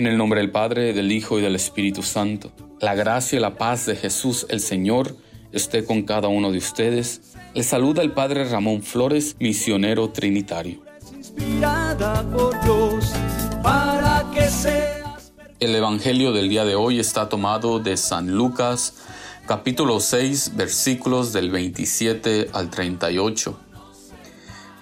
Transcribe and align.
En 0.00 0.06
el 0.06 0.16
nombre 0.16 0.40
del 0.40 0.50
Padre, 0.50 0.94
del 0.94 1.12
Hijo 1.12 1.38
y 1.38 1.42
del 1.42 1.54
Espíritu 1.54 2.02
Santo. 2.02 2.50
La 2.80 2.94
gracia 2.94 3.36
y 3.36 3.42
la 3.42 3.58
paz 3.58 3.84
de 3.84 3.96
Jesús 3.96 4.46
el 4.48 4.60
Señor 4.60 5.14
esté 5.52 5.84
con 5.84 6.04
cada 6.04 6.28
uno 6.28 6.50
de 6.50 6.56
ustedes. 6.56 7.34
Les 7.52 7.66
saluda 7.66 8.00
el 8.00 8.12
Padre 8.12 8.48
Ramón 8.48 8.82
Flores, 8.82 9.36
misionero 9.38 10.08
trinitario. 10.08 10.80
El 15.60 15.74
Evangelio 15.74 16.32
del 16.32 16.48
día 16.48 16.64
de 16.64 16.76
hoy 16.76 16.98
está 16.98 17.28
tomado 17.28 17.78
de 17.78 17.98
San 17.98 18.34
Lucas, 18.34 18.94
capítulo 19.46 20.00
6, 20.00 20.52
versículos 20.56 21.34
del 21.34 21.50
27 21.50 22.48
al 22.54 22.70
38. 22.70 23.60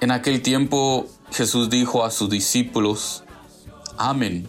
En 0.00 0.10
aquel 0.10 0.42
tiempo 0.42 1.06
Jesús 1.30 1.70
dijo 1.70 2.04
a 2.04 2.10
sus 2.10 2.28
discípulos, 2.28 3.22
amen 3.96 4.48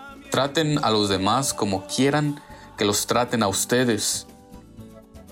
Traten 0.31 0.79
a 0.81 0.91
los 0.91 1.09
demás 1.09 1.53
como 1.53 1.85
quieran 1.85 2.41
que 2.77 2.85
los 2.85 3.05
traten 3.05 3.43
a 3.43 3.49
ustedes. 3.49 4.27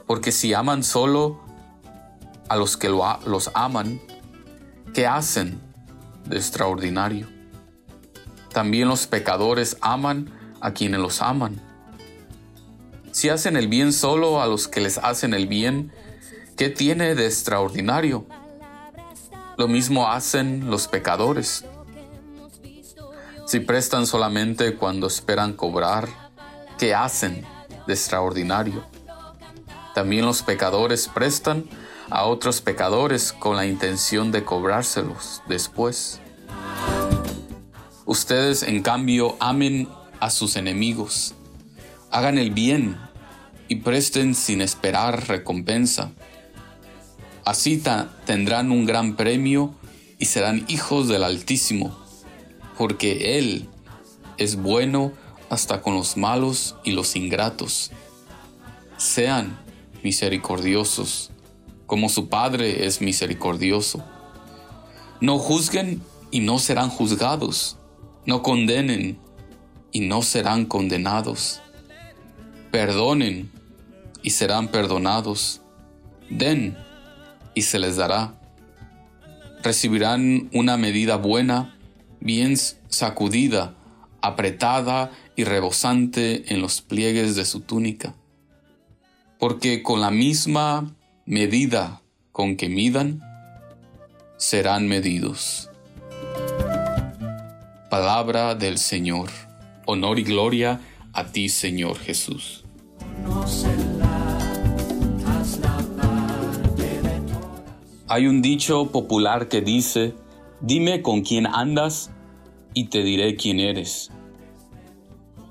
Porque 0.06 0.34
si 0.34 0.54
aman 0.54 0.84
solo 0.84 1.40
a 2.50 2.58
los 2.58 2.76
que 2.76 2.90
los 2.90 3.50
aman, 3.54 4.02
¿qué 4.94 5.08
hacen 5.08 5.62
de 6.26 6.36
extraordinario? 6.36 7.30
También 8.52 8.90
los 8.90 9.08
pecadores 9.08 9.78
aman 9.80 10.32
a 10.60 10.74
quienes 10.74 11.00
los 11.00 11.22
aman. 11.22 11.62
Si 13.12 13.30
hacen 13.30 13.56
el 13.56 13.70
bien 13.70 13.94
solo 13.94 14.42
a 14.42 14.48
los 14.48 14.68
que 14.68 14.82
les 14.82 14.98
hacen 14.98 15.34
el 15.34 15.48
bien, 15.48 15.94
¿qué 16.58 16.70
tiene 16.70 17.16
de 17.16 17.26
extraordinario? 17.26 18.26
Lo 19.58 19.70
mismo 19.70 20.10
hacen 20.10 20.70
los 20.70 20.90
pecadores. 20.90 21.64
Si 23.50 23.60
prestan 23.60 24.06
solamente 24.06 24.76
cuando 24.76 25.08
esperan 25.08 25.54
cobrar, 25.54 26.08
¿qué 26.78 26.94
hacen 26.94 27.44
de 27.88 27.94
extraordinario? 27.96 28.86
También 29.96 30.24
los 30.28 30.44
pecadores 30.44 31.08
prestan 31.08 31.66
a 32.12 32.26
otros 32.26 32.62
pecadores 32.62 33.34
con 33.34 33.56
la 33.56 33.66
intención 33.66 34.32
de 34.32 34.44
cobrárselos 34.46 35.42
después. 35.48 36.20
Ustedes, 38.06 38.62
en 38.62 38.84
cambio, 38.84 39.36
amen 39.40 39.90
a 40.20 40.30
sus 40.30 40.56
enemigos, 40.56 41.34
hagan 42.12 42.38
el 42.38 42.52
bien 42.52 43.00
y 43.68 43.78
presten 43.78 44.36
sin 44.36 44.62
esperar 44.62 45.28
recompensa. 45.28 46.12
Así 47.46 47.82
tendrán 48.28 48.70
un 48.70 48.86
gran 48.86 49.16
premio 49.16 49.74
y 50.20 50.26
serán 50.26 50.66
hijos 50.68 51.08
del 51.08 51.24
Altísimo 51.24 52.09
porque 52.80 53.38
Él 53.38 53.68
es 54.38 54.56
bueno 54.56 55.12
hasta 55.50 55.82
con 55.82 55.96
los 55.96 56.16
malos 56.16 56.78
y 56.86 56.94
los 56.94 57.18
ingratos. 57.18 57.92
Sean 58.96 59.60
misericordiosos, 60.02 61.30
como 61.88 62.08
su 62.08 62.30
Padre 62.30 62.86
es 62.86 63.02
misericordioso. 63.02 64.02
No 65.20 65.40
juzguen 65.40 66.02
y 66.32 66.40
no 66.40 66.58
serán 66.58 66.90
juzgados. 66.90 67.76
No 68.26 68.44
condenen 68.44 69.20
y 69.92 70.00
no 70.00 70.22
serán 70.22 70.66
condenados. 70.66 71.60
Perdonen 72.72 73.52
y 74.24 74.30
serán 74.30 74.70
perdonados. 74.70 75.60
Den 76.30 76.78
y 77.56 77.64
se 77.64 77.78
les 77.78 77.98
dará. 77.98 78.40
Recibirán 79.64 80.50
una 80.54 80.78
medida 80.78 81.18
buena 81.18 81.76
bien 82.20 82.56
sacudida, 82.88 83.76
apretada 84.22 85.12
y 85.36 85.44
rebosante 85.44 86.54
en 86.54 86.62
los 86.62 86.82
pliegues 86.82 87.36
de 87.36 87.46
su 87.46 87.62
túnica. 87.62 88.16
Porque 89.38 89.84
con 89.84 90.02
la 90.02 90.12
misma 90.12 90.96
medida 91.26 92.02
con 92.32 92.56
que 92.56 92.70
midan, 92.70 93.22
serán 94.38 94.88
medidos. 94.88 95.70
Palabra 97.90 98.56
del 98.56 98.78
Señor. 98.78 99.30
Honor 99.86 100.20
y 100.20 100.24
gloria 100.24 100.80
a 101.14 101.26
ti, 101.26 101.50
Señor 101.50 101.98
Jesús. 101.98 102.64
Hay 108.08 108.28
un 108.28 108.42
dicho 108.42 108.92
popular 108.92 109.50
que 109.50 109.62
dice, 109.62 110.14
Dime 110.62 111.02
con 111.02 111.22
quién 111.22 111.48
andas 111.48 112.12
y 112.74 112.86
te 112.86 113.02
diré 113.02 113.38
quién 113.38 113.62
eres. 113.62 114.12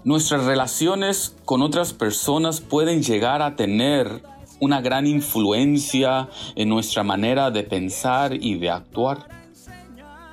Nuestras 0.04 0.44
relaciones 0.44 1.34
con 1.46 1.62
otras 1.62 1.94
personas 1.94 2.60
pueden 2.60 3.02
llegar 3.02 3.40
a 3.40 3.56
tener 3.56 4.22
una 4.60 4.82
gran 4.82 5.06
influencia 5.06 6.28
en 6.56 6.68
nuestra 6.68 7.04
manera 7.04 7.50
de 7.50 7.62
pensar 7.62 8.34
y 8.34 8.58
de 8.58 8.70
actuar. 8.70 9.28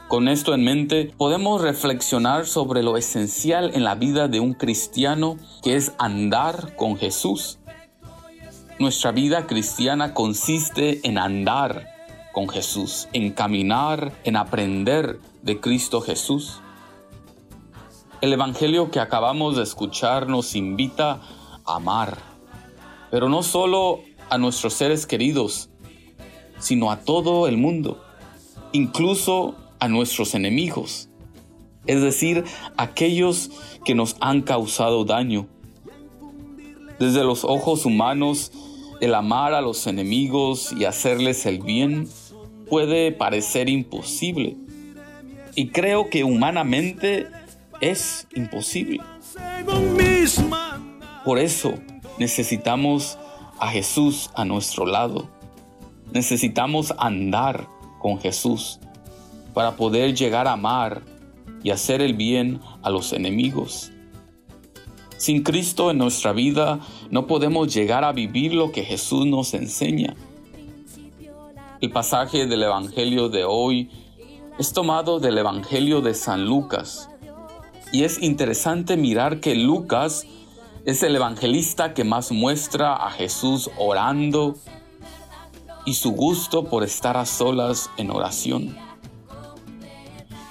Con 0.09 0.28
esto 0.28 0.53
en 0.53 0.64
mente, 0.64 1.12
podemos 1.18 1.62
reflexionar 1.62 2.46
sobre 2.46 2.84
lo 2.84 2.97
esencial 2.97 3.72
en 3.74 3.84
la 3.85 3.96
vida 3.96 4.28
de 4.28 4.41
un 4.41 4.53
cristiano 4.53 5.38
que 5.64 5.78
es 5.78 5.94
andar 5.97 6.75
con 6.75 6.97
Jesús. 6.97 7.59
Nuestra 8.78 9.14
vida 9.14 9.47
cristiana 9.47 10.14
consiste 10.14 11.00
en 11.08 11.18
andar 11.18 11.94
con 12.35 12.50
Jesús, 12.50 13.07
en 13.13 13.31
caminar, 13.31 14.12
en 14.25 14.35
aprender 14.35 15.22
de 15.41 15.62
Cristo 15.62 16.01
Jesús. 16.01 16.59
El 18.19 18.34
Evangelio 18.34 18.91
que 18.91 19.00
acabamos 19.00 19.56
de 19.56 19.63
escuchar 19.63 20.28
nos 20.28 20.53
invita 20.53 21.22
a 21.66 21.75
amar, 21.78 22.18
pero 23.09 23.29
no 23.29 23.41
solo 23.41 24.01
a 24.29 24.38
nuestros 24.38 24.73
seres 24.73 25.06
queridos, 25.06 25.69
sino 26.59 26.91
a 26.91 26.97
todo 26.97 27.47
el 27.47 27.56
mundo, 27.56 28.03
incluso 28.73 29.56
a 29.79 29.88
nuestros 29.88 30.35
enemigos, 30.35 31.07
es 31.88 32.02
decir, 32.02 32.44
aquellos 32.75 33.50
que 33.85 33.96
nos 33.96 34.17
han 34.19 34.41
causado 34.41 35.06
daño. 35.06 35.47
Desde 37.00 37.23
los 37.23 37.46
ojos 37.46 37.85
humanos, 37.85 38.52
el 39.00 39.16
amar 39.16 39.53
a 39.53 39.62
los 39.62 39.88
enemigos 39.88 40.73
y 40.78 40.84
hacerles 40.84 41.46
el 41.46 41.59
bien 41.59 42.09
puede 42.70 43.12
parecer 43.12 43.70
imposible. 43.70 44.58
Y 45.56 45.70
creo 45.70 46.09
que 46.09 46.24
humanamente 46.24 47.28
es 47.81 48.28
imposible. 48.36 49.02
Por 51.23 51.40
eso 51.40 51.73
necesitamos 52.20 53.17
a 53.59 53.70
Jesús 53.70 54.29
a 54.35 54.46
nuestro 54.46 54.85
lado. 54.85 55.29
Necesitamos 56.12 56.94
andar 56.97 57.67
con 58.00 58.20
Jesús 58.20 58.79
para 59.53 59.76
poder 59.76 60.14
llegar 60.14 60.47
a 60.47 60.53
amar 60.53 61.02
y 61.64 61.72
hacer 61.72 62.02
el 62.02 62.14
bien 62.14 62.59
a 62.84 62.90
los 62.90 63.14
enemigos. 63.14 63.91
Sin 65.18 65.44
Cristo 65.44 65.90
en 65.91 65.97
nuestra 65.97 66.34
vida 66.34 66.79
no 67.09 67.26
podemos 67.26 67.73
llegar 67.73 68.03
a 68.03 68.11
vivir 68.11 68.53
lo 68.53 68.72
que 68.72 68.84
Jesús 68.84 69.26
nos 69.26 69.53
enseña. 69.53 70.16
El 71.81 71.91
pasaje 71.91 72.47
del 72.47 72.63
Evangelio 72.63 73.27
de 73.27 73.43
hoy 73.43 73.91
es 74.57 74.72
tomado 74.72 75.19
del 75.19 75.37
Evangelio 75.37 75.99
de 75.99 76.13
San 76.13 76.45
Lucas. 76.45 77.09
Y 77.91 78.05
es 78.05 78.22
interesante 78.22 78.95
mirar 78.95 79.41
que 79.41 79.55
Lucas 79.55 80.25
es 80.85 81.03
el 81.03 81.17
evangelista 81.17 81.93
que 81.93 82.05
más 82.05 82.31
muestra 82.31 82.95
a 82.95 83.11
Jesús 83.11 83.69
orando 83.77 84.55
y 85.85 85.95
su 85.95 86.11
gusto 86.11 86.63
por 86.63 86.83
estar 86.83 87.17
a 87.17 87.25
solas 87.25 87.89
en 87.97 88.09
oración. 88.09 88.77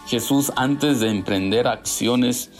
Jesús 0.07 0.53
antes 0.57 1.01
de 1.01 1.09
emprender 1.09 1.67
acciones 1.67 2.51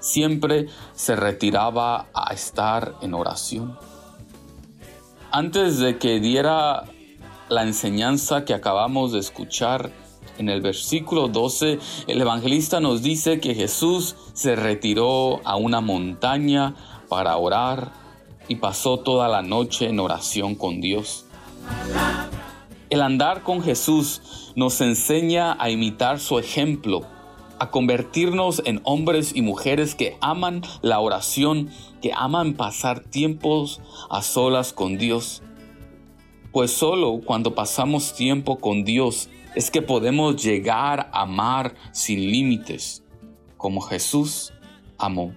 siempre 0.00 0.66
se 0.92 1.14
retiraba 1.14 2.08
a 2.12 2.34
estar 2.34 2.96
en 3.00 3.14
oración. 3.14 3.78
Antes 5.30 5.78
de 5.78 5.98
que 5.98 6.18
diera 6.18 6.84
la 7.48 7.62
enseñanza 7.62 8.44
que 8.44 8.54
acabamos 8.54 9.12
de 9.12 9.18
escuchar, 9.20 9.90
En 10.36 10.48
el 10.48 10.60
versículo 10.60 11.26
12, 11.26 11.80
el 12.06 12.20
evangelista 12.20 12.78
nos 12.78 13.02
dice 13.02 13.40
que 13.40 13.56
Jesús 13.56 14.14
se 14.34 14.54
retiró 14.54 15.40
a 15.44 15.56
una 15.56 15.80
montaña 15.80 16.76
para 17.08 17.36
orar 17.36 17.90
y 18.46 18.54
pasó 18.56 18.98
toda 18.98 19.26
la 19.26 19.42
noche 19.42 19.88
en 19.88 19.98
oración 19.98 20.54
con 20.54 20.80
Dios. 20.80 21.24
El 22.88 23.02
andar 23.02 23.42
con 23.42 23.62
Jesús 23.62 24.52
nos 24.54 24.80
enseña 24.80 25.56
a 25.58 25.70
imitar 25.70 26.20
su 26.20 26.38
ejemplo, 26.38 27.02
a 27.58 27.70
convertirnos 27.70 28.62
en 28.64 28.80
hombres 28.84 29.34
y 29.34 29.42
mujeres 29.42 29.96
que 29.96 30.16
aman 30.20 30.62
la 30.82 31.00
oración, 31.00 31.68
que 32.00 32.12
aman 32.14 32.54
pasar 32.54 33.00
tiempos 33.00 33.80
a 34.08 34.22
solas 34.22 34.72
con 34.72 34.98
Dios. 34.98 35.42
Pues 36.52 36.70
solo 36.70 37.20
cuando 37.24 37.54
pasamos 37.54 38.14
tiempo 38.14 38.58
con 38.58 38.84
Dios 38.84 39.28
es 39.54 39.70
que 39.70 39.82
podemos 39.82 40.42
llegar 40.42 41.10
a 41.12 41.22
amar 41.22 41.74
sin 41.92 42.30
límites, 42.30 43.02
como 43.56 43.80
Jesús 43.80 44.52
amó. 44.96 45.34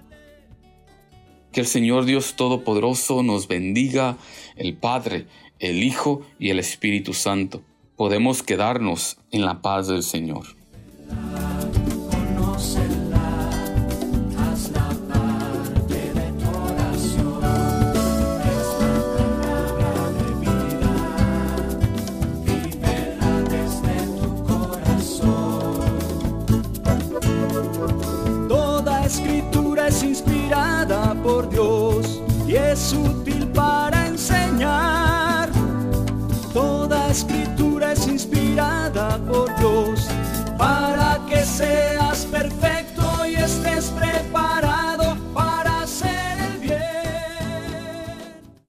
Que 1.52 1.60
el 1.60 1.68
Señor 1.68 2.06
Dios 2.06 2.36
Todopoderoso 2.36 3.24
nos 3.24 3.48
bendiga, 3.48 4.18
el 4.56 4.78
Padre, 4.78 5.28
el 5.60 5.84
Hijo 5.84 6.22
y 6.40 6.50
el 6.50 6.60
Espíritu 6.60 7.14
Santo. 7.14 7.62
Podemos 7.98 8.42
quedarnos 8.42 9.18
en 9.32 9.46
la 9.46 9.62
paz 9.62 9.88
del 9.88 10.04
Señor. 10.04 10.61
inspirada 30.52 31.16
por 31.24 31.50
Dios 31.50 32.22
y 32.46 32.56
es 32.56 32.92
útil 32.92 33.48
para 33.54 34.08
enseñar. 34.08 35.50
Toda 36.54 37.08
escritura 37.10 37.94
es 37.94 38.06
inspirada 38.06 39.18
por 39.32 39.56
Dios 39.60 40.08
para 40.58 41.20
que 41.30 41.46
seas 41.46 42.26
perfecto 42.26 42.81